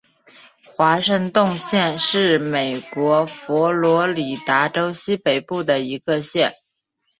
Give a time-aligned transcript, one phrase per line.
[0.65, 6.53] 华盛顿县是美国佛罗里达州西北部的一个县。